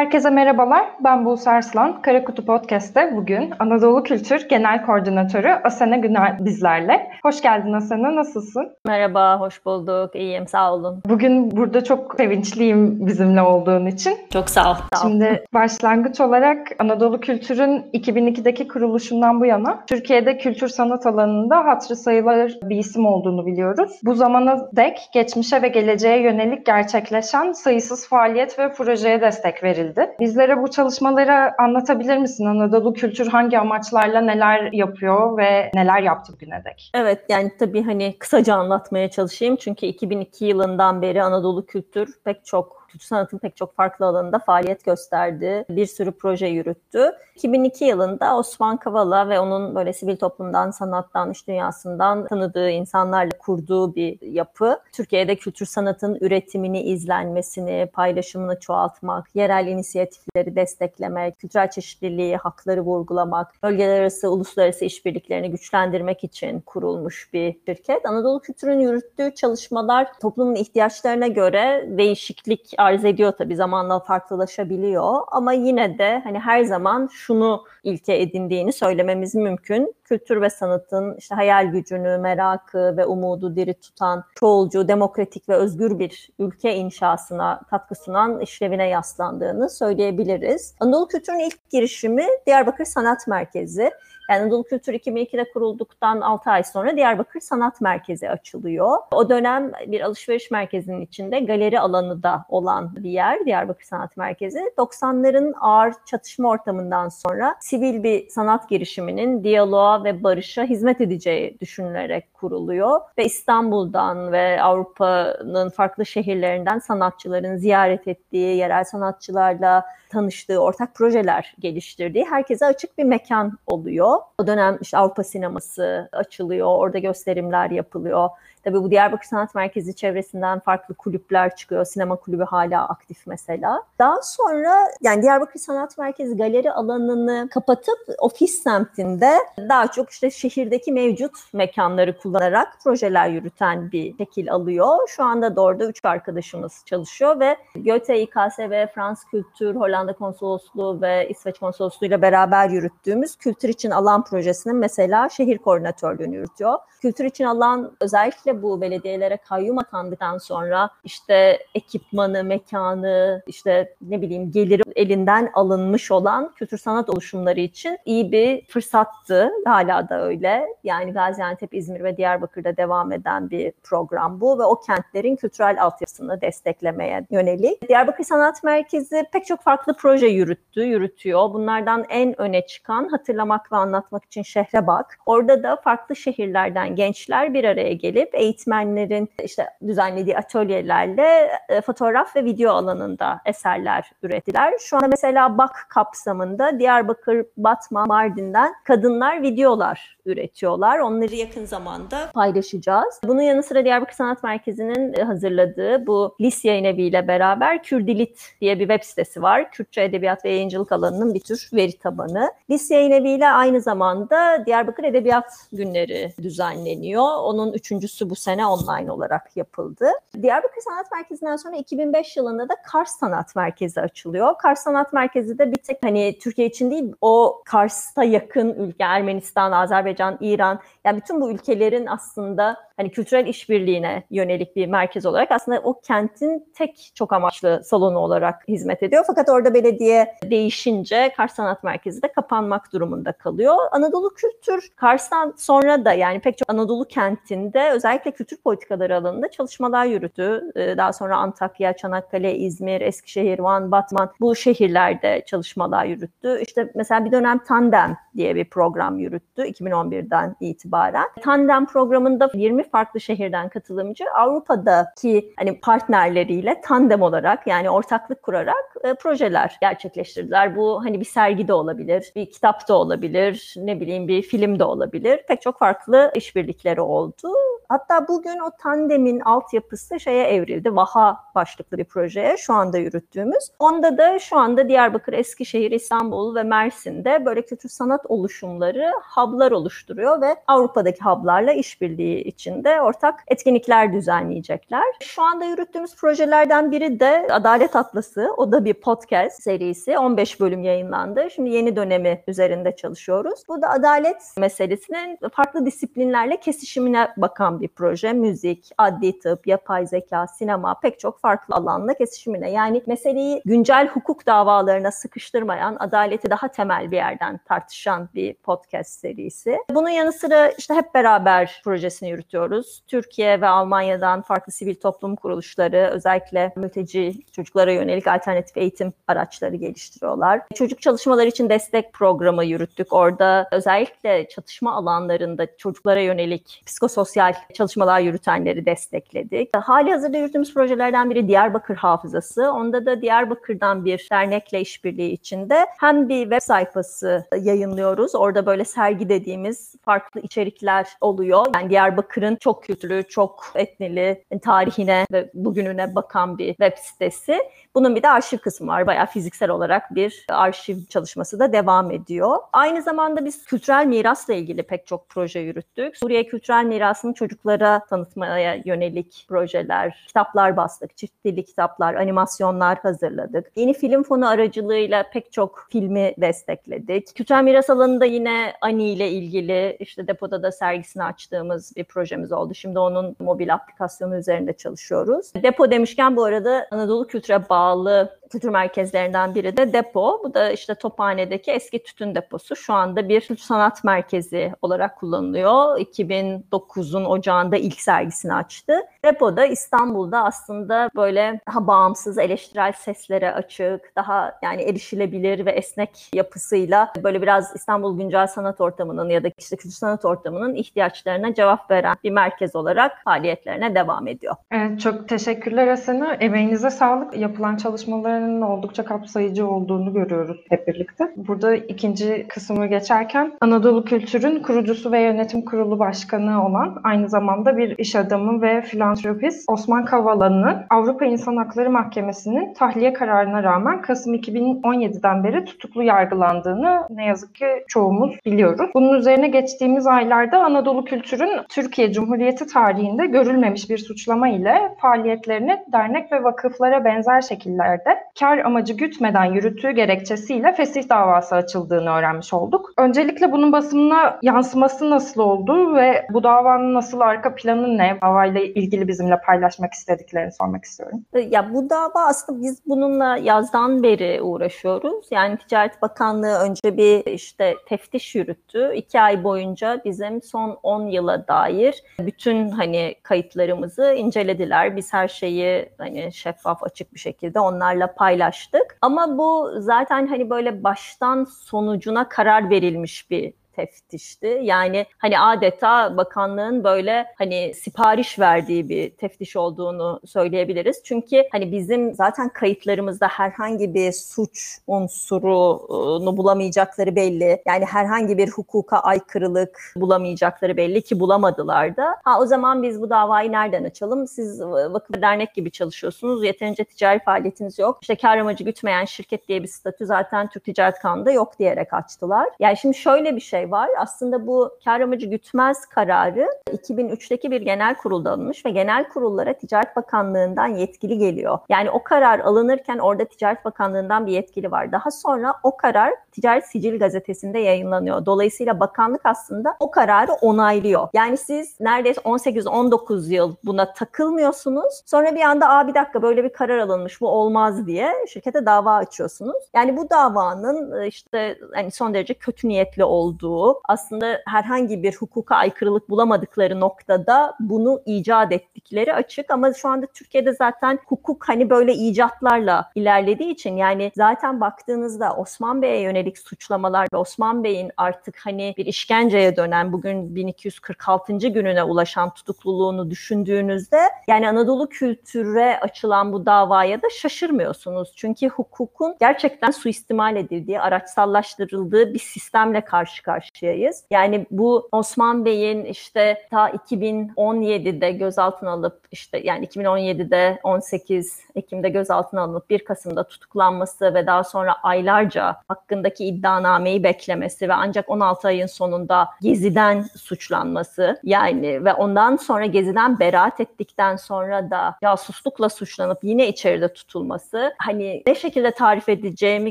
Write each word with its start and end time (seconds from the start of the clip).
Herkese 0.00 0.30
merhabalar. 0.30 0.86
Ben 1.04 1.24
Buse 1.24 1.50
Arslan. 1.50 2.02
Karakutu 2.02 2.46
Podcast'te 2.46 3.16
bugün 3.16 3.52
Anadolu 3.58 4.02
Kültür 4.02 4.48
Genel 4.48 4.86
Koordinatörü 4.86 5.48
Asena 5.64 5.96
Günay 5.96 6.36
bizlerle. 6.40 7.10
Hoş 7.22 7.42
geldin 7.42 7.72
Asena, 7.72 8.16
nasılsın? 8.16 8.72
Merhaba, 8.86 9.40
hoş 9.40 9.64
bulduk. 9.66 10.16
İyiyim, 10.16 10.48
sağ 10.48 10.74
olun. 10.74 11.02
Bugün 11.08 11.56
burada 11.56 11.84
çok 11.84 12.14
sevinçliyim 12.16 13.06
bizimle 13.06 13.42
olduğun 13.42 13.86
için. 13.86 14.18
Çok 14.32 14.50
sağ 14.50 14.70
ol. 14.70 14.74
Sağ 14.94 15.06
ol. 15.06 15.10
Şimdi 15.10 15.44
başlangıç 15.54 16.20
olarak 16.20 16.68
Anadolu 16.78 17.20
Kültür'ün 17.20 17.84
2002'deki 17.94 18.68
kuruluşundan 18.68 19.40
bu 19.40 19.46
yana 19.46 19.84
Türkiye'de 19.86 20.38
kültür 20.38 20.68
sanat 20.68 21.06
alanında 21.06 21.56
hatırı 21.56 21.96
sayılır 21.96 22.58
bir 22.62 22.76
isim 22.76 23.06
olduğunu 23.06 23.46
biliyoruz. 23.46 24.00
Bu 24.02 24.14
zamana 24.14 24.68
dek 24.76 24.98
geçmişe 25.12 25.62
ve 25.62 25.68
geleceğe 25.68 26.22
yönelik 26.22 26.66
gerçekleşen 26.66 27.52
sayısız 27.52 28.08
faaliyet 28.08 28.58
ve 28.58 28.72
projeye 28.72 29.20
destek 29.20 29.62
verildi 29.62 29.89
verildi. 29.96 30.16
Bizlere 30.20 30.62
bu 30.62 30.70
çalışmaları 30.70 31.62
anlatabilir 31.62 32.18
misin? 32.18 32.46
Anadolu 32.46 32.92
Kültür 32.92 33.26
hangi 33.26 33.58
amaçlarla 33.58 34.20
neler 34.20 34.72
yapıyor 34.72 35.38
ve 35.38 35.70
neler 35.74 36.02
yaptı 36.02 36.32
bugüne 36.32 36.62
dek? 36.64 36.90
Evet 36.94 37.24
yani 37.28 37.52
tabii 37.58 37.82
hani 37.82 38.18
kısaca 38.18 38.54
anlatmaya 38.54 39.10
çalışayım. 39.10 39.56
Çünkü 39.56 39.86
2002 39.86 40.44
yılından 40.44 41.02
beri 41.02 41.22
Anadolu 41.22 41.66
Kültür 41.66 42.14
pek 42.24 42.44
çok 42.44 42.79
kültür 42.92 43.06
sanatın 43.06 43.38
pek 43.38 43.56
çok 43.56 43.74
farklı 43.76 44.06
alanında 44.06 44.38
faaliyet 44.38 44.84
gösterdi. 44.84 45.64
Bir 45.70 45.86
sürü 45.86 46.12
proje 46.12 46.46
yürüttü. 46.46 47.12
2002 47.36 47.84
yılında 47.84 48.36
Osman 48.36 48.76
Kavala 48.76 49.28
ve 49.28 49.40
onun 49.40 49.74
böyle 49.74 49.92
sivil 49.92 50.16
toplumdan, 50.16 50.70
sanattan, 50.70 51.30
iş 51.30 51.48
dünyasından 51.48 52.26
tanıdığı 52.26 52.70
insanlarla 52.70 53.38
kurduğu 53.38 53.94
bir 53.94 54.20
yapı. 54.20 54.80
Türkiye'de 54.92 55.36
kültür 55.36 55.66
sanatın 55.66 56.18
üretimini, 56.20 56.82
izlenmesini, 56.82 57.88
paylaşımını 57.92 58.60
çoğaltmak, 58.60 59.28
yerel 59.34 59.66
inisiyatifleri 59.66 60.56
desteklemek, 60.56 61.38
kültürel 61.38 61.70
çeşitliliği, 61.70 62.36
hakları 62.36 62.80
vurgulamak, 62.80 63.62
bölgeler 63.62 64.00
arası, 64.00 64.30
uluslararası 64.30 64.84
işbirliklerini 64.84 65.50
güçlendirmek 65.50 66.24
için 66.24 66.60
kurulmuş 66.60 67.30
bir 67.32 67.56
şirket. 67.66 68.06
Anadolu 68.06 68.40
Kültür'ün 68.40 68.80
yürüttüğü 68.80 69.34
çalışmalar 69.34 70.08
toplumun 70.20 70.54
ihtiyaçlarına 70.54 71.26
göre 71.26 71.84
değişiklik 71.88 72.79
arz 72.80 73.04
ediyor 73.04 73.32
tabii 73.32 73.56
zamanla 73.56 74.00
farklılaşabiliyor 74.00 75.18
ama 75.30 75.52
yine 75.52 75.98
de 75.98 76.20
hani 76.24 76.38
her 76.38 76.62
zaman 76.64 77.08
şunu 77.12 77.64
ilke 77.82 78.20
edindiğini 78.20 78.72
söylememiz 78.72 79.34
mümkün. 79.34 79.94
Kültür 80.04 80.40
ve 80.40 80.50
sanatın 80.50 81.16
işte 81.16 81.34
hayal 81.34 81.66
gücünü, 81.66 82.18
merakı 82.18 82.96
ve 82.96 83.06
umudu 83.06 83.56
diri 83.56 83.74
tutan 83.74 84.24
çoğulcu, 84.34 84.88
demokratik 84.88 85.48
ve 85.48 85.54
özgür 85.54 85.98
bir 85.98 86.30
ülke 86.38 86.74
inşasına 86.74 87.60
katkı 87.70 87.94
sunan 87.94 88.40
işlevine 88.40 88.88
yaslandığını 88.88 89.70
söyleyebiliriz. 89.70 90.74
Anadolu 90.80 91.08
Kültür'ün 91.08 91.38
ilk 91.38 91.70
girişimi 91.70 92.26
Diyarbakır 92.46 92.84
Sanat 92.84 93.26
Merkezi. 93.26 93.90
Yani 94.30 94.42
Anadolu 94.42 94.64
Kültür 94.64 94.94
2002'de 94.94 95.52
kurulduktan 95.52 96.20
6 96.20 96.50
ay 96.50 96.64
sonra 96.64 96.96
Diyarbakır 96.96 97.40
Sanat 97.40 97.80
Merkezi 97.80 98.30
açılıyor. 98.30 98.98
O 99.12 99.28
dönem 99.28 99.72
bir 99.86 100.00
alışveriş 100.00 100.50
merkezinin 100.50 101.00
içinde 101.00 101.40
galeri 101.40 101.80
alanı 101.80 102.22
da 102.22 102.44
olan 102.48 102.96
bir 102.96 103.10
yer 103.10 103.46
Diyarbakır 103.46 103.84
Sanat 103.84 104.16
Merkezi. 104.16 104.58
90'ların 104.78 105.54
ağır 105.60 105.94
çatışma 106.06 106.48
ortamından 106.48 107.08
sonra 107.08 107.56
sivil 107.60 108.02
bir 108.02 108.28
sanat 108.28 108.68
girişiminin 108.68 109.44
diyaloğa 109.44 110.04
ve 110.04 110.22
barışa 110.22 110.64
hizmet 110.64 111.00
edeceği 111.00 111.60
düşünülerek 111.60 112.34
kuruluyor. 112.34 113.00
Ve 113.18 113.24
İstanbul'dan 113.24 114.32
ve 114.32 114.62
Avrupa'nın 114.62 115.70
farklı 115.70 116.06
şehirlerinden 116.06 116.78
sanatçıların 116.78 117.56
ziyaret 117.56 118.08
ettiği, 118.08 118.56
yerel 118.56 118.84
sanatçılarla 118.84 119.84
tanıştığı, 120.10 120.58
ortak 120.58 120.94
projeler 120.94 121.54
geliştirdiği 121.58 122.24
herkese 122.24 122.66
açık 122.66 122.98
bir 122.98 123.04
mekan 123.04 123.58
oluyor. 123.66 124.19
O 124.38 124.46
dönem 124.46 124.78
işte 124.80 124.98
Avrupa 124.98 125.24
sineması 125.24 126.08
açılıyor, 126.12 126.66
orada 126.66 126.98
gösterimler 126.98 127.70
yapılıyor. 127.70 128.28
Tabii 128.64 128.82
bu 128.82 128.90
Diyarbakır 128.90 129.24
Sanat 129.24 129.54
Merkezi 129.54 129.96
çevresinden 129.96 130.60
farklı 130.60 130.94
kulüpler 130.94 131.56
çıkıyor. 131.56 131.84
Sinema 131.84 132.16
kulübü 132.16 132.44
hala 132.44 132.88
aktif 132.88 133.26
mesela. 133.26 133.82
Daha 133.98 134.22
sonra 134.22 134.76
yani 135.02 135.22
Diyarbakır 135.22 135.60
Sanat 135.60 135.98
Merkezi 135.98 136.36
galeri 136.36 136.72
alanını 136.72 137.48
kapatıp 137.50 137.98
ofis 138.18 138.62
semtinde 138.62 139.38
daha 139.58 139.86
çok 139.86 140.10
işte 140.10 140.30
şehirdeki 140.30 140.92
mevcut 140.92 141.32
mekanları 141.52 142.18
kullanarak 142.18 142.68
projeler 142.84 143.28
yürüten 143.28 143.92
bir 143.92 144.16
şekil 144.18 144.52
alıyor. 144.52 144.98
Şu 145.08 145.24
anda 145.24 145.56
da 145.56 145.60
orada 145.60 145.84
üç 145.86 146.04
arkadaşımız 146.04 146.82
çalışıyor 146.86 147.40
ve 147.40 147.56
Goethe, 147.74 148.20
İKSV, 148.20 148.86
Frans 148.94 149.24
Kültür, 149.24 149.74
Hollanda 149.74 150.12
Konsolosluğu 150.12 151.00
ve 151.00 151.28
İsveç 151.28 151.58
Konsolosluğu 151.58 152.06
ile 152.06 152.22
beraber 152.22 152.68
yürüttüğümüz 152.68 153.36
Kültür 153.36 153.68
için 153.68 153.90
Alan 153.90 154.24
projesinin 154.24 154.76
mesela 154.76 155.28
şehir 155.28 155.58
koordinatörlüğünü 155.58 156.36
yürütüyor. 156.36 156.78
Kültür 157.00 157.24
için 157.24 157.44
alan 157.44 157.92
özellikle 158.00 158.49
bu 158.62 158.80
belediyelere 158.80 159.36
kayyum 159.36 159.78
atandıktan 159.78 160.38
sonra 160.38 160.90
işte 161.04 161.58
ekipmanı, 161.74 162.44
mekanı, 162.44 163.42
işte 163.46 163.94
ne 164.00 164.22
bileyim 164.22 164.50
geliri 164.50 164.82
elinden 164.96 165.50
alınmış 165.54 166.10
olan 166.10 166.52
kültür 166.54 166.78
sanat 166.78 167.10
oluşumları 167.10 167.60
için 167.60 167.98
iyi 168.04 168.32
bir 168.32 168.66
fırsattı. 168.66 169.50
Hala 169.66 170.08
da 170.08 170.24
öyle. 170.24 170.66
Yani 170.84 171.12
Gaziantep, 171.12 171.74
İzmir 171.74 172.04
ve 172.04 172.16
Diyarbakır'da 172.16 172.76
devam 172.76 173.12
eden 173.12 173.50
bir 173.50 173.72
program 173.82 174.40
bu 174.40 174.58
ve 174.58 174.64
o 174.64 174.80
kentlerin 174.80 175.36
kültürel 175.36 175.82
altyapısını 175.82 176.40
desteklemeye 176.40 177.26
yönelik. 177.30 177.88
Diyarbakır 177.88 178.24
Sanat 178.24 178.64
Merkezi 178.64 179.24
pek 179.32 179.46
çok 179.46 179.60
farklı 179.60 179.94
proje 179.96 180.26
yürüttü, 180.26 180.82
yürütüyor. 180.82 181.54
Bunlardan 181.54 182.04
en 182.08 182.40
öne 182.40 182.66
çıkan 182.66 183.08
hatırlamak 183.08 183.72
ve 183.72 183.76
anlatmak 183.76 184.24
için 184.24 184.42
şehre 184.42 184.86
bak. 184.86 185.18
Orada 185.26 185.62
da 185.62 185.76
farklı 185.76 186.16
şehirlerden 186.16 186.96
gençler 186.96 187.54
bir 187.54 187.64
araya 187.64 187.92
gelip 187.92 188.34
eğitmenlerin 188.40 189.30
işte 189.44 189.66
düzenlediği 189.86 190.36
atölyelerle 190.36 191.50
e, 191.68 191.80
fotoğraf 191.80 192.36
ve 192.36 192.44
video 192.44 192.72
alanında 192.72 193.40
eserler 193.46 194.10
ürettiler. 194.22 194.74
Şu 194.80 194.96
anda 194.96 195.08
mesela 195.08 195.58
BAK 195.58 195.86
kapsamında 195.88 196.78
Diyarbakır, 196.78 197.46
Batman, 197.56 198.08
Mardin'den 198.08 198.74
kadınlar 198.84 199.42
videolar 199.42 200.18
üretiyorlar. 200.26 200.98
Onları 200.98 201.34
yakın 201.34 201.64
zamanda 201.64 202.30
paylaşacağız. 202.34 203.20
Bunun 203.24 203.42
yanı 203.42 203.62
sıra 203.62 203.84
Diyarbakır 203.84 204.14
Sanat 204.14 204.42
Merkezi'nin 204.42 205.24
hazırladığı 205.24 206.06
bu 206.06 206.36
Lis 206.40 206.64
Yayın 206.64 206.84
ile 206.84 207.28
beraber 207.28 207.82
Kürdilit 207.82 208.40
diye 208.60 208.78
bir 208.78 208.88
web 208.88 209.04
sitesi 209.04 209.42
var. 209.42 209.70
Kürtçe 209.70 210.02
edebiyat 210.02 210.44
ve 210.44 210.50
yayıncılık 210.50 210.92
alanının 210.92 211.34
bir 211.34 211.40
tür 211.40 211.70
veri 211.72 211.98
tabanı. 211.98 212.52
Lis 212.70 212.90
Yayın 212.90 213.24
ile 213.24 213.48
aynı 213.48 213.80
zamanda 213.80 214.66
Diyarbakır 214.66 215.04
Edebiyat 215.04 215.52
Günleri 215.72 216.32
düzenleniyor. 216.42 217.36
Onun 217.42 217.72
üçüncüsü 217.72 218.29
bu 218.30 218.36
sene 218.36 218.66
online 218.66 219.12
olarak 219.12 219.56
yapıldı. 219.56 220.06
Diyarbakır 220.42 220.80
Sanat 220.80 221.12
Merkezi'nden 221.12 221.56
sonra 221.56 221.76
2005 221.76 222.36
yılında 222.36 222.68
da 222.68 222.76
Kars 222.86 223.18
Sanat 223.18 223.56
Merkezi 223.56 224.00
açılıyor. 224.00 224.58
Kars 224.58 224.82
Sanat 224.82 225.12
Merkezi 225.12 225.58
de 225.58 225.72
bir 225.72 225.76
tek 225.76 225.98
hani 226.02 226.38
Türkiye 226.38 226.68
için 226.68 226.90
değil 226.90 227.12
o 227.20 227.62
Kars'a 227.64 228.24
yakın 228.24 228.74
ülke 228.74 229.04
Ermenistan, 229.04 229.72
Azerbaycan, 229.72 230.38
İran 230.40 230.80
yani 231.04 231.16
bütün 231.16 231.40
bu 231.40 231.50
ülkelerin 231.50 232.06
aslında 232.06 232.76
hani 232.96 233.10
kültürel 233.10 233.46
işbirliğine 233.46 234.24
yönelik 234.30 234.76
bir 234.76 234.86
merkez 234.86 235.26
olarak 235.26 235.50
aslında 235.50 235.80
o 235.80 236.00
kentin 236.00 236.72
tek 236.74 237.12
çok 237.14 237.32
amaçlı 237.32 237.82
salonu 237.84 238.18
olarak 238.18 238.68
hizmet 238.68 239.02
ediyor. 239.02 239.24
Fakat 239.26 239.48
orada 239.48 239.74
belediye 239.74 240.34
değişince 240.44 241.32
Kars 241.36 241.54
Sanat 241.54 241.84
Merkezi 241.84 242.22
de 242.22 242.32
kapanmak 242.32 242.92
durumunda 242.92 243.32
kalıyor. 243.32 243.76
Anadolu 243.92 244.34
Kültür 244.34 244.90
Kars'tan 244.96 245.54
sonra 245.56 246.04
da 246.04 246.12
yani 246.12 246.40
pek 246.40 246.58
çok 246.58 246.70
Anadolu 246.70 247.04
kentinde 247.04 247.90
özellikle 247.90 248.19
kültür 248.22 248.56
politikaları 248.56 249.16
alanında 249.16 249.50
çalışmalar 249.50 250.04
yürüttü. 250.04 250.72
Ee, 250.76 250.96
daha 250.96 251.12
sonra 251.12 251.36
Antakya, 251.36 251.96
Çanakkale, 251.96 252.56
İzmir, 252.56 253.00
Eskişehir, 253.00 253.58
Van, 253.58 253.90
Batman 253.90 254.30
bu 254.40 254.56
şehirlerde 254.56 255.42
çalışmalar 255.46 256.04
yürüttü. 256.04 256.60
İşte 256.62 256.92
mesela 256.94 257.24
bir 257.24 257.32
dönem 257.32 257.58
Tandem 257.58 258.16
diye 258.36 258.54
bir 258.54 258.64
program 258.64 259.18
yürüttü 259.18 259.62
2011'den 259.62 260.56
itibaren. 260.60 261.26
Tandem 261.42 261.86
programında 261.86 262.50
20 262.54 262.90
farklı 262.90 263.20
şehirden 263.20 263.68
katılımcı 263.68 264.24
Avrupa'daki 264.34 265.52
hani 265.56 265.80
partnerleriyle 265.80 266.80
tandem 266.84 267.22
olarak 267.22 267.66
yani 267.66 267.90
ortaklık 267.90 268.42
kurarak 268.42 268.89
e, 269.04 269.14
projeler 269.14 269.78
gerçekleştirdiler. 269.80 270.76
Bu 270.76 271.04
hani 271.04 271.20
bir 271.20 271.24
sergi 271.24 271.68
de 271.68 271.72
olabilir, 271.72 272.32
bir 272.36 272.50
kitap 272.50 272.88
da 272.88 272.94
olabilir, 272.94 273.74
ne 273.76 274.00
bileyim 274.00 274.28
bir 274.28 274.42
film 274.42 274.78
de 274.78 274.84
olabilir. 274.84 275.40
Pek 275.48 275.62
çok 275.62 275.78
farklı 275.78 276.32
işbirlikleri 276.34 277.00
oldu. 277.00 277.48
Hatta 277.88 278.28
bugün 278.28 278.58
o 278.58 278.70
tandemin 278.82 279.40
altyapısı 279.40 280.20
şeye 280.20 280.44
evrildi. 280.44 280.96
Vaha 280.96 281.36
başlıklı 281.54 281.98
bir 281.98 282.04
projeye 282.04 282.56
şu 282.56 282.72
anda 282.74 282.98
yürüttüğümüz. 282.98 283.70
Onda 283.78 284.18
da 284.18 284.38
şu 284.38 284.58
anda 284.58 284.88
Diyarbakır, 284.88 285.32
Eskişehir, 285.32 285.90
İstanbul 285.90 286.54
ve 286.54 286.62
Mersin'de 286.62 287.44
böyle 287.44 287.62
kültür 287.62 287.88
sanat 287.88 288.26
oluşumları 288.28 289.12
hub'lar 289.34 289.70
oluşturuyor 289.72 290.40
ve 290.40 290.56
Avrupa'daki 290.66 291.24
hub'larla 291.24 291.72
işbirliği 291.72 292.44
içinde 292.44 293.00
ortak 293.00 293.40
etkinlikler 293.46 294.12
düzenleyecekler. 294.12 295.04
Şu 295.20 295.42
anda 295.42 295.64
yürüttüğümüz 295.64 296.16
projelerden 296.16 296.90
biri 296.92 297.20
de 297.20 297.46
Adalet 297.50 297.96
Atlası. 297.96 298.54
O 298.56 298.72
da 298.72 298.84
bir 298.84 298.89
bir 298.90 298.94
podcast 298.94 299.62
serisi 299.62 300.18
15 300.18 300.60
bölüm 300.60 300.82
yayınlandı. 300.82 301.48
Şimdi 301.54 301.70
yeni 301.70 301.96
dönemi 301.96 302.42
üzerinde 302.46 302.96
çalışıyoruz. 302.96 303.60
Bu 303.68 303.82
da 303.82 303.90
adalet 303.90 304.42
meselesinin 304.58 305.38
farklı 305.52 305.86
disiplinlerle 305.86 306.60
kesişimine 306.60 307.28
bakan 307.36 307.80
bir 307.80 307.88
proje. 307.88 308.32
Müzik, 308.32 308.90
adli 308.98 309.38
tıp, 309.38 309.66
yapay 309.66 310.06
zeka, 310.06 310.46
sinema 310.46 311.00
pek 311.00 311.20
çok 311.20 311.40
farklı 311.40 311.74
alanla 311.74 312.14
kesişimine. 312.14 312.70
Yani 312.70 313.02
meseleyi 313.06 313.62
güncel 313.64 314.08
hukuk 314.08 314.46
davalarına 314.46 315.10
sıkıştırmayan, 315.10 315.96
adaleti 315.98 316.50
daha 316.50 316.68
temel 316.68 317.10
bir 317.10 317.16
yerden 317.16 317.60
tartışan 317.68 318.28
bir 318.34 318.54
podcast 318.54 319.10
serisi. 319.10 319.78
Bunun 319.90 320.08
yanı 320.08 320.32
sıra 320.32 320.68
işte 320.68 320.94
hep 320.94 321.14
beraber 321.14 321.80
projesini 321.84 322.30
yürütüyoruz. 322.30 323.02
Türkiye 323.08 323.60
ve 323.60 323.66
Almanya'dan 323.66 324.42
farklı 324.42 324.72
sivil 324.72 324.94
toplum 324.94 325.36
kuruluşları 325.36 326.10
özellikle 326.12 326.72
mülteci 326.76 327.34
çocuklara 327.52 327.92
yönelik 327.92 328.26
alternatif 328.26 328.79
eğitim 328.80 329.12
araçları 329.28 329.76
geliştiriyorlar. 329.76 330.60
Çocuk 330.74 331.02
çalışmaları 331.02 331.48
için 331.48 331.68
destek 331.68 332.12
programı 332.12 332.64
yürüttük. 332.64 333.12
Orada 333.12 333.68
özellikle 333.72 334.48
çatışma 334.48 334.94
alanlarında 334.94 335.76
çocuklara 335.76 336.20
yönelik 336.20 336.82
psikososyal 336.86 337.54
çalışmalar 337.74 338.20
yürütenleri 338.20 338.86
destekledik. 338.86 339.76
Hali 339.76 340.10
hazırda 340.12 340.38
yürüttüğümüz 340.38 340.74
projelerden 340.74 341.30
biri 341.30 341.48
Diyarbakır 341.48 341.96
Hafızası. 341.96 342.72
Onda 342.72 343.06
da 343.06 343.22
Diyarbakır'dan 343.22 344.04
bir 344.04 344.28
dernekle 344.32 344.80
işbirliği 344.80 345.32
içinde 345.32 345.86
hem 346.00 346.28
bir 346.28 346.42
web 346.42 346.60
sayfası 346.60 347.44
yayınlıyoruz. 347.60 348.34
Orada 348.34 348.66
böyle 348.66 348.84
sergi 348.84 349.28
dediğimiz 349.28 349.94
farklı 350.04 350.40
içerikler 350.40 351.06
oluyor. 351.20 351.66
Yani 351.74 351.90
Diyarbakır'ın 351.90 352.56
çok 352.56 352.82
kültürlü, 352.84 353.28
çok 353.28 353.72
etnili, 353.74 354.44
tarihine 354.62 355.24
ve 355.32 355.50
bugününe 355.54 356.14
bakan 356.14 356.58
bir 356.58 356.68
web 356.68 356.96
sitesi. 356.98 357.58
Bunun 357.94 358.16
bir 358.16 358.22
de 358.22 358.28
arşiv 358.28 358.58
kısmı 358.58 358.69
var. 358.80 359.06
Bayağı 359.06 359.26
fiziksel 359.26 359.70
olarak 359.70 360.14
bir 360.14 360.46
arşiv 360.50 360.96
çalışması 361.08 361.58
da 361.58 361.72
devam 361.72 362.10
ediyor. 362.10 362.58
Aynı 362.72 363.02
zamanda 363.02 363.44
biz 363.44 363.64
kültürel 363.64 364.06
mirasla 364.06 364.54
ilgili 364.54 364.82
pek 364.82 365.06
çok 365.06 365.28
proje 365.28 365.60
yürüttük. 365.60 366.16
Suriye 366.16 366.46
kültürel 366.46 366.84
mirasını 366.84 367.34
çocuklara 367.34 368.04
tanıtmaya 368.04 368.74
yönelik 368.84 369.46
projeler, 369.48 370.24
kitaplar 370.26 370.76
bastık, 370.76 371.16
çift 371.16 371.44
dilli 371.44 371.64
kitaplar, 371.64 372.14
animasyonlar 372.14 372.98
hazırladık. 372.98 373.66
Yeni 373.76 373.94
film 373.94 374.22
fonu 374.22 374.48
aracılığıyla 374.48 375.24
pek 375.32 375.52
çok 375.52 375.86
filmi 375.90 376.34
destekledik. 376.38 377.36
Kültürel 377.36 377.62
miras 377.62 377.90
alanında 377.90 378.24
yine 378.24 378.72
Ani 378.80 379.10
ile 379.10 379.30
ilgili 379.30 379.96
işte 380.00 380.26
depoda 380.26 380.62
da 380.62 380.72
sergisini 380.72 381.24
açtığımız 381.24 381.96
bir 381.96 382.04
projemiz 382.04 382.52
oldu. 382.52 382.74
Şimdi 382.74 382.98
onun 382.98 383.36
mobil 383.38 383.74
aplikasyonu 383.74 384.36
üzerinde 384.36 384.72
çalışıyoruz. 384.72 385.52
Depo 385.54 385.90
demişken 385.90 386.36
bu 386.36 386.44
arada 386.44 386.86
Anadolu 386.90 387.26
Kültür'e 387.26 387.68
bağlı 387.68 388.39
kültür 388.50 388.68
merkezlerinden 388.68 389.54
biri 389.54 389.76
de 389.76 389.92
depo. 389.92 390.40
Bu 390.44 390.54
da 390.54 390.70
işte 390.70 390.94
Tophane'deki 390.94 391.70
eski 391.70 392.02
tütün 392.02 392.34
deposu. 392.34 392.76
Şu 392.76 392.92
anda 392.92 393.28
bir 393.28 393.40
kültür 393.40 393.62
sanat 393.62 394.04
merkezi 394.04 394.72
olarak 394.82 395.18
kullanılıyor. 395.18 395.98
2009'un 395.98 397.24
ocağında 397.24 397.76
ilk 397.76 398.00
sergisini 398.00 398.54
açtı. 398.54 399.00
Depoda 399.24 399.66
İstanbul'da 399.66 400.44
aslında 400.44 401.10
böyle 401.16 401.60
daha 401.68 401.86
bağımsız, 401.86 402.38
eleştirel 402.38 402.92
seslere 402.92 403.52
açık, 403.52 404.16
daha 404.16 404.58
yani 404.62 404.82
erişilebilir 404.82 405.66
ve 405.66 405.70
esnek 405.70 406.30
yapısıyla 406.34 407.12
böyle 407.24 407.42
biraz 407.42 407.76
İstanbul 407.76 408.18
güncel 408.18 408.46
sanat 408.46 408.80
ortamının 408.80 409.28
ya 409.28 409.44
da 409.44 409.50
işte 409.58 409.76
kültür 409.76 409.94
sanat 409.94 410.24
ortamının 410.24 410.74
ihtiyaçlarına 410.74 411.54
cevap 411.54 411.90
veren 411.90 412.16
bir 412.24 412.30
merkez 412.30 412.76
olarak 412.76 413.12
faaliyetlerine 413.24 413.94
devam 413.94 414.26
ediyor. 414.26 414.54
Evet, 414.70 415.00
çok 415.00 415.28
teşekkürler 415.28 415.88
Asena. 415.88 416.34
Emeğinize 416.34 416.90
sağlık. 416.90 417.36
Yapılan 417.36 417.76
çalışmaların 417.76 418.62
oldukça 418.62 419.04
kapsayıcı 419.04 419.66
olduğunu 419.68 420.12
görüyoruz 420.12 420.60
hep 420.68 420.88
birlikte. 420.88 421.32
Burada 421.36 421.74
ikinci 421.74 422.46
kısmı 422.48 422.86
geçerken 422.86 423.52
Anadolu 423.60 424.04
Kültür'ün 424.04 424.62
kurucusu 424.62 425.12
ve 425.12 425.20
yönetim 425.20 425.64
kurulu 425.64 425.98
başkanı 425.98 426.66
olan 426.66 427.00
aynı 427.04 427.28
zamanda 427.28 427.76
bir 427.76 427.98
iş 427.98 428.16
adamı 428.16 428.62
ve 428.62 428.82
filantropist 429.14 429.64
Osman 429.68 430.04
Kavala'nın 430.04 430.76
Avrupa 430.90 431.24
İnsan 431.24 431.56
Hakları 431.56 431.90
Mahkemesi'nin 431.90 432.74
tahliye 432.74 433.12
kararına 433.12 433.62
rağmen 433.62 434.02
Kasım 434.02 434.34
2017'den 434.34 435.44
beri 435.44 435.64
tutuklu 435.64 436.02
yargılandığını 436.02 437.06
ne 437.10 437.26
yazık 437.26 437.54
ki 437.54 437.66
çoğumuz 437.88 438.38
biliyoruz. 438.46 438.90
Bunun 438.94 439.18
üzerine 439.18 439.48
geçtiğimiz 439.48 440.06
aylarda 440.06 440.64
Anadolu 440.64 441.04
Kültür'ün 441.04 441.50
Türkiye 441.68 442.12
Cumhuriyeti 442.12 442.66
tarihinde 442.66 443.26
görülmemiş 443.26 443.90
bir 443.90 443.98
suçlama 443.98 444.48
ile 444.48 444.74
faaliyetlerini 445.00 445.78
dernek 445.92 446.32
ve 446.32 446.44
vakıflara 446.44 447.04
benzer 447.04 447.40
şekillerde 447.40 448.18
kar 448.40 448.58
amacı 448.58 448.94
gütmeden 448.94 449.44
yürüttüğü 449.44 449.90
gerekçesiyle 449.90 450.72
fesih 450.72 451.08
davası 451.08 451.54
açıldığını 451.54 452.10
öğrenmiş 452.10 452.52
olduk. 452.52 452.90
Öncelikle 452.98 453.52
bunun 453.52 453.72
basımına 453.72 454.38
yansıması 454.42 455.10
nasıl 455.10 455.40
oldu 455.40 455.94
ve 455.94 456.26
bu 456.32 456.42
davanın 456.42 456.94
nasıl 456.94 457.20
arka 457.20 457.54
planı 457.54 457.98
ne? 457.98 458.18
Davayla 458.22 458.60
ilgili 458.60 458.99
bizimle 459.08 459.40
paylaşmak 459.40 459.92
istediklerini 459.92 460.52
sormak 460.52 460.84
istiyorum. 460.84 461.24
Ya 461.34 461.74
bu 461.74 461.90
dava 461.90 462.26
aslında 462.26 462.62
biz 462.62 462.80
bununla 462.86 463.36
yazdan 463.36 464.02
beri 464.02 464.42
uğraşıyoruz. 464.42 465.26
Yani 465.30 465.58
Ticaret 465.58 466.02
Bakanlığı 466.02 466.58
önce 466.58 466.96
bir 466.96 467.26
işte 467.26 467.76
teftiş 467.86 468.34
yürüttü. 468.34 468.92
İki 468.94 469.20
ay 469.20 469.44
boyunca 469.44 470.00
bizim 470.04 470.42
son 470.42 470.78
10 470.82 471.06
yıla 471.06 471.48
dair 471.48 472.02
bütün 472.20 472.68
hani 472.70 473.14
kayıtlarımızı 473.22 474.12
incelediler. 474.12 474.96
Biz 474.96 475.12
her 475.12 475.28
şeyi 475.28 475.88
hani 475.98 476.32
şeffaf 476.32 476.82
açık 476.82 477.14
bir 477.14 477.20
şekilde 477.20 477.60
onlarla 477.60 478.14
paylaştık. 478.14 478.98
Ama 479.02 479.38
bu 479.38 479.70
zaten 479.78 480.26
hani 480.26 480.50
böyle 480.50 480.84
baştan 480.84 481.44
sonucuna 481.44 482.28
karar 482.28 482.70
verilmiş 482.70 483.30
bir 483.30 483.59
teftişti. 483.86 484.60
Yani 484.62 485.06
hani 485.18 485.40
adeta 485.40 486.16
bakanlığın 486.16 486.84
böyle 486.84 487.26
hani 487.38 487.74
sipariş 487.74 488.38
verdiği 488.38 488.88
bir 488.88 489.10
teftiş 489.10 489.56
olduğunu 489.56 490.20
söyleyebiliriz. 490.26 491.02
Çünkü 491.04 491.42
hani 491.52 491.72
bizim 491.72 492.14
zaten 492.14 492.48
kayıtlarımızda 492.48 493.28
herhangi 493.28 493.94
bir 493.94 494.12
suç 494.12 494.78
unsurunu 494.86 496.36
bulamayacakları 496.36 497.16
belli. 497.16 497.62
Yani 497.66 497.84
herhangi 497.84 498.38
bir 498.38 498.48
hukuka 498.50 498.98
aykırılık 498.98 499.92
bulamayacakları 499.96 500.76
belli 500.76 501.02
ki 501.02 501.20
bulamadılar 501.20 501.96
da. 501.96 502.16
Ha 502.24 502.40
o 502.40 502.46
zaman 502.46 502.82
biz 502.82 503.00
bu 503.00 503.10
davayı 503.10 503.52
nereden 503.52 503.84
açalım? 503.84 504.26
Siz 504.28 504.60
vakıf 504.60 505.22
dernek 505.22 505.54
gibi 505.54 505.70
çalışıyorsunuz. 505.70 506.44
Yeterince 506.44 506.84
ticari 506.84 507.18
faaliyetiniz 507.24 507.78
yok. 507.78 507.98
İşte 508.02 508.16
kar 508.16 508.38
amacı 508.38 508.64
gütmeyen 508.64 509.04
şirket 509.04 509.48
diye 509.48 509.62
bir 509.62 509.68
statü 509.68 510.06
zaten 510.06 510.48
Türk 510.48 510.64
Ticaret 510.64 510.98
Kanunu'nda 510.98 511.30
yok 511.30 511.58
diyerek 511.58 511.92
açtılar. 511.92 512.46
Yani 512.60 512.76
şimdi 512.76 512.96
şöyle 512.96 513.36
bir 513.36 513.40
şey 513.40 513.69
var. 513.70 513.88
Aslında 513.98 514.46
bu 514.46 514.70
kar 514.84 515.00
amacı 515.00 515.26
gütmez 515.26 515.86
kararı 515.86 516.48
2003'teki 516.72 517.50
bir 517.50 517.60
genel 517.60 517.94
kurulda 517.94 518.30
alınmış 518.30 518.66
ve 518.66 518.70
genel 518.70 519.08
kurullara 519.08 519.52
Ticaret 519.52 519.96
Bakanlığı'ndan 519.96 520.66
yetkili 520.66 521.18
geliyor. 521.18 521.58
Yani 521.68 521.90
o 521.90 522.02
karar 522.02 522.38
alınırken 522.38 522.98
orada 522.98 523.24
Ticaret 523.24 523.64
Bakanlığı'ndan 523.64 524.26
bir 524.26 524.32
yetkili 524.32 524.70
var. 524.70 524.92
Daha 524.92 525.10
sonra 525.10 525.54
o 525.62 525.76
karar 525.76 526.14
Ticaret 526.32 526.66
Sicil 526.66 526.98
gazetesinde 526.98 527.58
yayınlanıyor. 527.58 528.26
Dolayısıyla 528.26 528.80
bakanlık 528.80 529.20
aslında 529.24 529.76
o 529.80 529.90
kararı 529.90 530.32
onaylıyor. 530.32 531.08
Yani 531.12 531.36
siz 531.36 531.80
neredeyse 531.80 532.20
18-19 532.20 533.32
yıl 533.32 533.54
buna 533.64 533.92
takılmıyorsunuz. 533.92 535.02
Sonra 535.06 535.34
bir 535.34 535.40
anda 535.40 535.68
aa 535.68 535.88
bir 535.88 535.94
dakika 535.94 536.22
böyle 536.22 536.44
bir 536.44 536.52
karar 536.52 536.78
alınmış 536.78 537.20
bu 537.20 537.28
olmaz 537.28 537.86
diye 537.86 538.12
şirkete 538.28 538.66
dava 538.66 538.94
açıyorsunuz. 538.94 539.56
Yani 539.74 539.96
bu 539.96 540.10
davanın 540.10 541.02
işte 541.02 541.58
hani 541.74 541.90
son 541.90 542.14
derece 542.14 542.34
kötü 542.34 542.68
niyetli 542.68 543.04
olduğu 543.04 543.59
aslında 543.84 544.42
herhangi 544.46 545.02
bir 545.02 545.16
hukuka 545.16 545.56
aykırılık 545.56 546.10
bulamadıkları 546.10 546.80
noktada 546.80 547.54
bunu 547.60 548.02
icat 548.06 548.52
ettikleri 548.52 549.14
açık 549.14 549.50
ama 549.50 549.72
şu 549.72 549.88
anda 549.88 550.06
Türkiye'de 550.06 550.52
zaten 550.52 550.98
hukuk 551.06 551.48
hani 551.48 551.70
böyle 551.70 551.94
icatlarla 551.94 552.90
ilerlediği 552.94 553.50
için 553.50 553.76
yani 553.76 554.12
zaten 554.16 554.60
baktığınızda 554.60 555.36
Osman 555.36 555.82
Bey'e 555.82 556.00
yönelik 556.00 556.38
suçlamalar 556.38 557.08
ve 557.12 557.16
Osman 557.16 557.64
Bey'in 557.64 557.90
artık 557.96 558.36
hani 558.44 558.74
bir 558.76 558.86
işkenceye 558.86 559.56
dönen 559.56 559.92
bugün 559.92 560.34
1246. 560.34 561.32
gününe 561.32 561.82
ulaşan 561.82 562.34
tutukluluğunu 562.34 563.10
düşündüğünüzde 563.10 564.00
yani 564.28 564.48
Anadolu 564.48 564.88
kültüre 564.88 565.80
açılan 565.80 566.32
bu 566.32 566.46
davaya 566.46 567.02
da 567.02 567.06
şaşırmıyorsunuz. 567.20 568.12
Çünkü 568.16 568.48
hukukun 568.48 569.16
gerçekten 569.20 569.70
suistimal 569.70 570.36
edildiği, 570.36 570.80
araçsallaştırıldığı 570.80 572.14
bir 572.14 572.18
sistemle 572.18 572.80
karşı 572.80 573.22
karşıyayız 573.22 573.39
karşıyayız. 573.40 574.04
Yani 574.10 574.46
bu 574.50 574.88
Osman 574.92 575.44
Bey'in 575.44 575.84
işte 575.84 576.46
ta 576.50 576.70
2017'de 576.70 578.12
gözaltına 578.12 578.70
alıp 578.70 579.00
işte 579.12 579.40
yani 579.44 579.66
2017'de 579.66 580.60
18 580.62 581.40
Ekim'de 581.54 581.88
gözaltına 581.88 582.40
alınıp 582.40 582.70
1 582.70 582.84
Kasım'da 582.84 583.28
tutuklanması 583.28 584.14
ve 584.14 584.26
daha 584.26 584.44
sonra 584.44 584.72
aylarca 584.82 585.56
hakkındaki 585.68 586.24
iddianameyi 586.24 587.04
beklemesi 587.04 587.68
ve 587.68 587.74
ancak 587.74 588.10
16 588.10 588.48
ayın 588.48 588.66
sonunda 588.66 589.28
Gezi'den 589.40 590.02
suçlanması 590.02 591.20
yani 591.24 591.84
ve 591.84 591.94
ondan 591.94 592.36
sonra 592.36 592.66
Gezi'den 592.66 593.18
beraat 593.18 593.60
ettikten 593.60 594.16
sonra 594.16 594.70
da 594.70 594.96
casuslukla 595.02 595.68
suçlanıp 595.68 596.18
yine 596.22 596.48
içeride 596.48 596.92
tutulması 596.92 597.74
hani 597.78 598.22
ne 598.26 598.34
şekilde 598.34 598.70
tarif 598.70 599.08
edeceğimi 599.08 599.70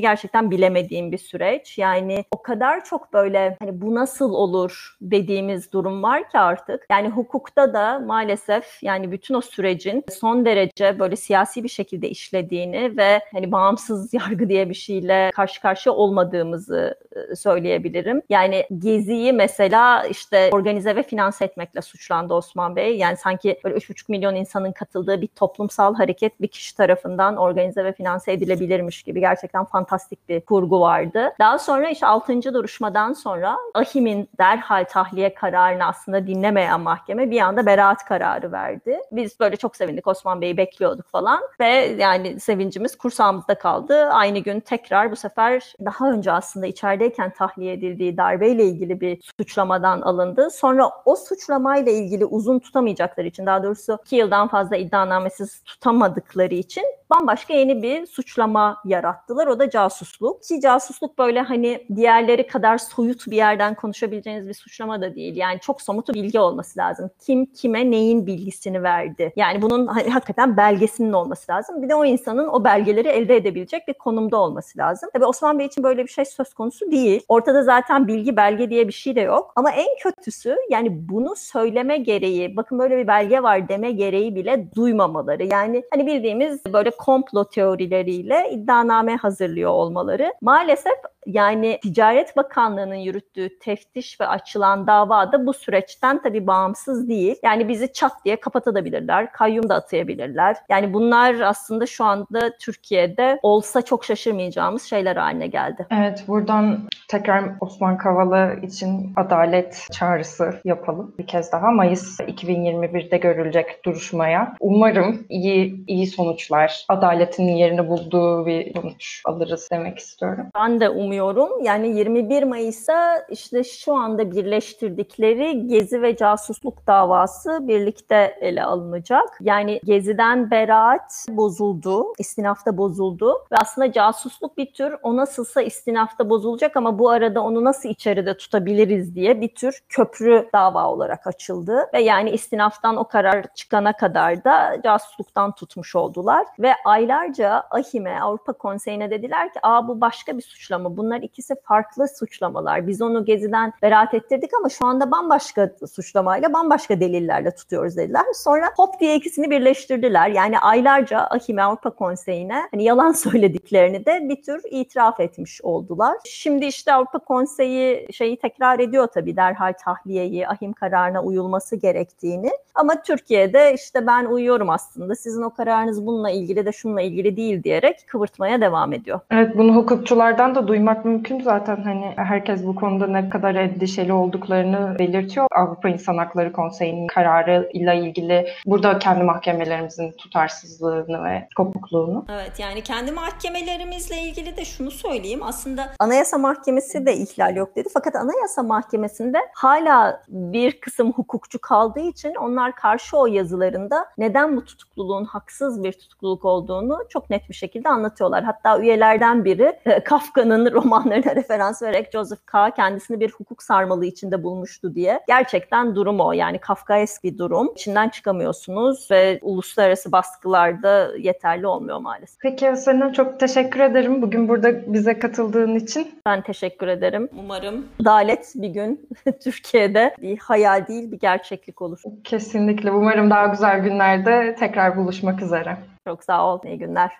gerçekten 0.00 0.50
bilemediğim 0.50 1.12
bir 1.12 1.18
süreç. 1.18 1.78
Yani 1.78 2.24
o 2.30 2.42
kadar 2.42 2.84
çok 2.84 3.12
böyle 3.12 3.56
hani 3.60 3.80
bu 3.80 3.94
nasıl 3.94 4.32
olur 4.32 4.96
dediğimiz 5.00 5.72
durum 5.72 6.02
var 6.02 6.30
ki 6.30 6.38
artık. 6.38 6.86
Yani 6.90 7.08
hukukta 7.08 7.74
da 7.74 7.98
maalesef 7.98 8.82
yani 8.82 9.12
bütün 9.12 9.34
o 9.34 9.40
sürecin 9.40 10.04
son 10.20 10.44
derece 10.44 10.98
böyle 10.98 11.16
siyasi 11.16 11.64
bir 11.64 11.68
şekilde 11.68 12.08
işlediğini 12.08 12.96
ve 12.96 13.20
hani 13.32 13.52
bağımsız 13.52 14.14
yargı 14.14 14.48
diye 14.48 14.68
bir 14.68 14.74
şeyle 14.74 15.30
karşı 15.34 15.62
karşıya 15.62 15.94
olmadığımızı 15.94 16.94
e, 17.16 17.36
söyleyebilirim. 17.36 18.22
Yani 18.28 18.66
Gezi'yi 18.78 19.32
mesela 19.32 20.04
işte 20.04 20.50
organize 20.52 20.96
ve 20.96 21.02
finanse 21.02 21.44
etmekle 21.44 21.82
suçlandı 21.82 22.34
Osman 22.34 22.76
Bey. 22.76 22.96
Yani 22.96 23.16
sanki 23.16 23.60
böyle 23.64 23.76
3,5 23.76 24.04
milyon 24.08 24.34
insanın 24.34 24.72
katıldığı 24.72 25.20
bir 25.20 25.26
toplumsal 25.26 25.94
hareket 25.94 26.40
bir 26.40 26.48
kişi 26.48 26.76
tarafından 26.76 27.36
organize 27.36 27.84
ve 27.84 27.92
finanse 27.92 28.32
edilebilirmiş 28.32 29.02
gibi 29.02 29.20
gerçekten 29.20 29.64
fantastik 29.64 30.28
bir 30.28 30.40
kurgu 30.40 30.80
vardı. 30.80 31.32
Daha 31.38 31.58
sonra 31.58 31.90
işte 31.90 32.06
6. 32.06 32.54
duruşmadan 32.54 33.12
sonra 33.12 33.49
Ahim'in 33.74 34.28
derhal 34.38 34.84
tahliye 34.84 35.34
kararını 35.34 35.84
aslında 35.86 36.26
dinlemeyen 36.26 36.80
mahkeme 36.80 37.30
bir 37.30 37.40
anda 37.40 37.66
beraat 37.66 38.04
kararı 38.04 38.52
verdi. 38.52 38.98
Biz 39.12 39.40
böyle 39.40 39.56
çok 39.56 39.76
sevindik 39.76 40.06
Osman 40.06 40.40
Bey'i 40.40 40.56
bekliyorduk 40.56 41.06
falan 41.08 41.40
ve 41.60 41.66
yani 41.98 42.40
sevincimiz 42.40 42.98
kursağımızda 42.98 43.58
kaldı. 43.58 44.04
Aynı 44.04 44.38
gün 44.38 44.60
tekrar 44.60 45.10
bu 45.10 45.16
sefer 45.16 45.74
daha 45.84 46.10
önce 46.12 46.32
aslında 46.32 46.66
içerideyken 46.66 47.30
tahliye 47.30 47.72
edildiği 47.72 48.16
darbeyle 48.16 48.64
ilgili 48.64 49.00
bir 49.00 49.30
suçlamadan 49.38 50.00
alındı. 50.00 50.50
Sonra 50.50 50.90
o 51.04 51.16
suçlamayla 51.16 51.92
ilgili 51.92 52.24
uzun 52.24 52.58
tutamayacakları 52.58 53.26
için 53.26 53.46
daha 53.46 53.62
doğrusu 53.62 53.98
iki 54.04 54.16
yıldan 54.16 54.48
fazla 54.48 54.76
iddianamesiz 54.76 55.62
tutamadıkları 55.64 56.54
için 56.54 56.84
bambaşka 57.10 57.54
yeni 57.54 57.82
bir 57.82 58.06
suçlama 58.06 58.82
yarattılar. 58.84 59.46
O 59.46 59.58
da 59.58 59.70
casusluk. 59.70 60.42
Ki 60.42 60.60
casusluk 60.60 61.18
böyle 61.18 61.40
hani 61.40 61.86
diğerleri 61.96 62.46
kadar 62.46 62.78
soyut 62.78 63.26
bir 63.26 63.36
yerden 63.36 63.74
konuşabileceğiniz 63.74 64.48
bir 64.48 64.54
suçlama 64.54 65.00
da 65.00 65.14
değil. 65.14 65.36
Yani 65.36 65.60
çok 65.60 65.82
somut 65.82 66.08
bir 66.08 66.14
bilgi 66.14 66.40
olması 66.40 66.78
lazım. 66.78 67.10
Kim 67.26 67.46
kime 67.46 67.90
neyin 67.90 68.26
bilgisini 68.26 68.82
verdi? 68.82 69.32
Yani 69.36 69.62
bunun 69.62 69.86
hani 69.86 70.10
hakikaten 70.10 70.56
belgesinin 70.56 71.12
olması 71.12 71.52
lazım. 71.52 71.82
Bir 71.82 71.88
de 71.88 71.94
o 71.94 72.04
insanın 72.04 72.48
o 72.48 72.64
belgeleri 72.64 73.08
elde 73.08 73.36
edebilecek 73.36 73.88
bir 73.88 73.94
konumda 73.94 74.36
olması 74.36 74.78
lazım. 74.78 75.10
Tabii 75.12 75.24
Osman 75.24 75.58
Bey 75.58 75.66
için 75.66 75.84
böyle 75.84 76.04
bir 76.04 76.10
şey 76.10 76.24
söz 76.24 76.54
konusu 76.54 76.90
değil. 76.90 77.22
Ortada 77.28 77.62
zaten 77.62 78.08
bilgi 78.08 78.36
belge 78.36 78.70
diye 78.70 78.88
bir 78.88 78.92
şey 78.92 79.16
de 79.16 79.20
yok. 79.20 79.52
Ama 79.56 79.70
en 79.70 79.88
kötüsü 80.02 80.56
yani 80.70 81.08
bunu 81.08 81.36
söyleme 81.36 81.96
gereği, 81.98 82.56
bakın 82.56 82.78
böyle 82.78 82.98
bir 82.98 83.06
belge 83.06 83.42
var 83.42 83.68
deme 83.68 83.92
gereği 83.92 84.34
bile 84.34 84.66
duymamaları. 84.76 85.44
Yani 85.44 85.82
hani 85.90 86.06
bildiğimiz 86.06 86.64
böyle 86.72 86.90
komplo 87.00 87.44
teorileriyle 87.44 88.50
iddianame 88.52 89.16
hazırlıyor 89.16 89.70
olmaları. 89.70 90.34
Maalesef 90.40 90.92
yani 91.26 91.78
Ticaret 91.82 92.36
Bakanlığı'nın 92.36 92.94
yürüttüğü 92.94 93.58
teftiş 93.58 94.20
ve 94.20 94.26
açılan 94.26 94.86
dava 94.86 95.32
da 95.32 95.46
bu 95.46 95.52
süreçten 95.52 96.22
tabii 96.22 96.46
bağımsız 96.46 97.08
değil. 97.08 97.36
Yani 97.42 97.68
bizi 97.68 97.92
çat 97.92 98.12
diye 98.24 98.40
kapatabilirler, 98.40 99.32
kayyum 99.32 99.68
da 99.68 99.74
atayabilirler. 99.74 100.56
Yani 100.68 100.94
bunlar 100.94 101.40
aslında 101.40 101.86
şu 101.86 102.04
anda 102.04 102.56
Türkiye'de 102.60 103.38
olsa 103.42 103.82
çok 103.82 104.04
şaşırmayacağımız 104.04 104.82
şeyler 104.82 105.16
haline 105.16 105.46
geldi. 105.46 105.86
Evet, 105.90 106.24
buradan 106.28 106.88
tekrar 107.08 107.44
Osman 107.60 107.98
Kavala 107.98 108.54
için 108.54 109.12
adalet 109.16 109.86
çağrısı 109.92 110.60
yapalım. 110.64 111.14
Bir 111.18 111.26
kez 111.26 111.52
daha 111.52 111.70
Mayıs 111.70 112.20
2021'de 112.20 113.16
görülecek 113.16 113.84
duruşmaya. 113.84 114.54
Umarım 114.60 115.26
iyi 115.28 115.84
iyi 115.86 116.06
sonuçlar, 116.06 116.84
adaletin 116.90 117.48
yerini 117.48 117.88
bulduğu 117.88 118.46
bir 118.46 118.74
sonuç 118.74 119.22
alırız 119.24 119.68
demek 119.72 119.98
istiyorum. 119.98 120.46
Ben 120.54 120.80
de 120.80 120.88
umuyorum. 120.90 121.64
Yani 121.64 121.98
21 121.98 122.42
Mayıs'a 122.42 123.26
işte 123.30 123.64
şu 123.64 123.94
anda 123.94 124.30
birleştirdikleri 124.30 125.66
Gezi 125.66 126.02
ve 126.02 126.16
casusluk 126.16 126.86
davası 126.86 127.68
birlikte 127.68 128.38
ele 128.40 128.64
alınacak. 128.64 129.38
Yani 129.40 129.80
Gezi'den 129.84 130.50
beraat 130.50 131.26
bozuldu, 131.28 132.04
istinafta 132.18 132.76
bozuldu 132.76 133.32
ve 133.52 133.56
aslında 133.60 133.92
casusluk 133.92 134.58
bir 134.58 134.72
tür 134.72 134.96
o 135.02 135.16
nasılsa 135.16 135.62
istinafta 135.62 136.30
bozulacak 136.30 136.76
ama 136.76 136.98
bu 136.98 137.10
arada 137.10 137.42
onu 137.42 137.64
nasıl 137.64 137.88
içeride 137.88 138.36
tutabiliriz 138.36 139.14
diye 139.14 139.40
bir 139.40 139.54
tür 139.54 139.80
köprü 139.88 140.48
dava 140.54 140.86
olarak 140.86 141.26
açıldı 141.26 141.88
ve 141.94 142.00
yani 142.00 142.30
istinaftan 142.30 142.96
o 142.96 143.04
karar 143.04 143.44
çıkana 143.54 143.92
kadar 143.92 144.44
da 144.44 144.80
casusluktan 144.84 145.54
tutmuş 145.54 145.96
oldular 145.96 146.46
ve 146.58 146.72
aylarca 146.84 147.62
AHİM'e 147.70 148.20
Avrupa 148.20 148.52
Konseyi'ne 148.52 149.10
dediler 149.10 149.52
ki 149.52 149.58
aa 149.62 149.88
bu 149.88 150.00
başka 150.00 150.36
bir 150.36 150.42
suçlama 150.42 150.96
bunlar 150.96 151.20
ikisi 151.20 151.54
farklı 151.64 152.08
suçlamalar. 152.08 152.86
Biz 152.86 153.02
onu 153.02 153.24
Gezi'den 153.24 153.72
beraat 153.82 154.14
ettirdik 154.14 154.50
ama 154.58 154.68
şu 154.68 154.86
anda 154.86 155.10
bambaşka 155.10 155.70
suçlamayla 155.94 156.52
bambaşka 156.52 157.00
delillerle 157.00 157.54
tutuyoruz 157.54 157.96
dediler. 157.96 158.24
Sonra 158.34 158.70
hop 158.76 159.00
diye 159.00 159.16
ikisini 159.16 159.50
birleştirdiler. 159.50 160.28
Yani 160.28 160.58
aylarca 160.58 161.18
Ahime 161.20 161.62
Avrupa 161.62 161.90
Konseyi'ne 161.90 162.68
hani 162.70 162.84
yalan 162.84 163.12
söylediklerini 163.24 164.06
de 164.06 164.28
bir 164.28 164.42
tür 164.42 164.62
itiraf 164.70 165.20
etmiş 165.20 165.60
oldular. 165.62 166.16
Şimdi 166.24 166.66
işte 166.66 166.92
Avrupa 166.92 167.18
Konseyi 167.18 168.12
şeyi 168.12 168.36
tekrar 168.36 168.78
ediyor 168.78 169.06
tabii 169.06 169.36
derhal 169.36 169.72
tahliyeyi, 169.84 170.48
ahim 170.48 170.72
kararına 170.72 171.22
uyulması 171.22 171.76
gerektiğini. 171.76 172.50
Ama 172.74 173.02
Türkiye'de 173.02 173.74
işte 173.74 174.06
ben 174.06 174.24
uyuyorum 174.24 174.70
aslında. 174.70 175.14
Sizin 175.14 175.42
o 175.42 175.50
kararınız 175.50 176.06
bununla 176.06 176.30
ilgili 176.30 176.66
de 176.66 176.69
şununla 176.72 177.02
ilgili 177.02 177.36
değil 177.36 177.62
diyerek 177.62 177.96
kıvırtmaya 178.06 178.60
devam 178.60 178.92
ediyor. 178.92 179.20
Evet 179.30 179.58
bunu 179.58 179.74
hukukçulardan 179.74 180.54
da 180.54 180.68
duymak 180.68 181.04
mümkün 181.04 181.40
zaten 181.40 181.82
hani 181.82 182.12
herkes 182.16 182.66
bu 182.66 182.74
konuda 182.74 183.06
ne 183.06 183.30
kadar 183.30 183.54
endişeli 183.54 184.12
olduklarını 184.12 184.98
belirtiyor. 184.98 185.46
Avrupa 185.52 185.88
İnsan 185.88 186.16
Hakları 186.18 186.52
Konseyi'nin 186.52 187.06
kararı 187.06 187.70
ile 187.72 187.96
ilgili 187.96 188.46
burada 188.66 188.98
kendi 188.98 189.24
mahkemelerimizin 189.24 190.12
tutarsızlığını 190.12 191.24
ve 191.24 191.48
kopukluğunu. 191.56 192.24
Evet 192.32 192.52
yani 192.58 192.82
kendi 192.82 193.12
mahkemelerimizle 193.12 194.22
ilgili 194.22 194.56
de 194.56 194.64
şunu 194.64 194.90
söyleyeyim. 194.90 195.40
Aslında 195.42 195.90
Anayasa 195.98 196.38
Mahkemesi 196.38 197.06
de 197.06 197.14
ihlal 197.16 197.56
yok 197.56 197.76
dedi. 197.76 197.88
Fakat 197.94 198.16
Anayasa 198.16 198.62
Mahkemesi'nde 198.62 199.38
hala 199.54 200.22
bir 200.28 200.80
kısım 200.80 201.12
hukukçu 201.12 201.58
kaldığı 201.60 202.00
için 202.00 202.34
onlar 202.34 202.74
karşı 202.74 203.16
o 203.16 203.26
yazılarında 203.26 204.06
neden 204.18 204.56
bu 204.56 204.64
tutukluluğun 204.64 205.24
haksız 205.24 205.84
bir 205.84 205.92
tutukluluk 205.92 206.44
olduğunu 206.50 206.98
çok 207.08 207.30
net 207.30 207.48
bir 207.48 207.54
şekilde 207.54 207.88
anlatıyorlar. 207.88 208.44
Hatta 208.44 208.80
üyelerden 208.80 209.44
biri 209.44 209.72
e, 209.86 210.04
Kafka'nın 210.04 210.72
romanlarına 210.72 211.34
referans 211.36 211.82
vererek 211.82 212.12
Joseph 212.12 212.46
K. 212.46 212.70
kendisini 212.70 213.20
bir 213.20 213.30
hukuk 213.30 213.62
sarmalı 213.62 214.06
içinde 214.06 214.42
bulmuştu 214.42 214.94
diye. 214.94 215.20
Gerçekten 215.26 215.94
durum 215.94 216.20
o. 216.20 216.32
Yani 216.32 216.58
Kafkaesk 216.58 217.24
bir 217.24 217.38
durum. 217.38 217.72
İçinden 217.74 218.08
çıkamıyorsunuz 218.08 219.10
ve 219.10 219.38
uluslararası 219.42 220.12
baskılarda 220.12 221.10
yeterli 221.18 221.66
olmuyor 221.66 221.98
maalesef. 221.98 222.40
Peki 222.40 222.76
sana 222.76 223.12
çok 223.12 223.40
teşekkür 223.40 223.80
ederim. 223.80 224.22
Bugün 224.22 224.48
burada 224.48 224.92
bize 224.94 225.18
katıldığın 225.18 225.74
için. 225.74 226.20
Ben 226.26 226.42
teşekkür 226.42 226.88
ederim. 226.88 227.28
Umarım 227.38 227.86
adalet 228.00 228.52
bir 228.54 228.68
gün 228.68 229.08
Türkiye'de 229.44 230.14
bir 230.22 230.38
hayal 230.38 230.86
değil 230.86 231.12
bir 231.12 231.18
gerçeklik 231.18 231.82
olur. 231.82 232.02
Kesinlikle. 232.24 232.90
Umarım 232.90 233.30
daha 233.30 233.46
güzel 233.46 233.80
günlerde 233.80 234.56
tekrar 234.58 234.96
buluşmak 234.96 235.42
üzere. 235.42 235.76
Çok 236.04 236.24
sağ 236.24 236.54
ol. 236.54 236.60
İyi 236.64 236.78
günler. 236.78 237.12